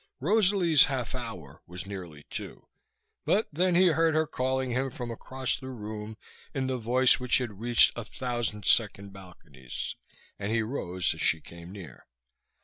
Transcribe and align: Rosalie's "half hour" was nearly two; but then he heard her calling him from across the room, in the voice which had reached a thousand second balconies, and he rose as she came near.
Rosalie's 0.19 0.85
"half 0.85 1.13
hour" 1.13 1.61
was 1.67 1.85
nearly 1.85 2.25
two; 2.31 2.65
but 3.23 3.47
then 3.53 3.75
he 3.75 3.89
heard 3.89 4.15
her 4.15 4.25
calling 4.25 4.71
him 4.71 4.89
from 4.89 5.11
across 5.11 5.55
the 5.59 5.69
room, 5.69 6.17
in 6.55 6.65
the 6.65 6.77
voice 6.77 7.19
which 7.19 7.37
had 7.37 7.59
reached 7.59 7.91
a 7.95 8.03
thousand 8.03 8.65
second 8.65 9.13
balconies, 9.13 9.95
and 10.39 10.51
he 10.51 10.63
rose 10.63 11.13
as 11.13 11.21
she 11.21 11.39
came 11.39 11.71
near. 11.71 12.07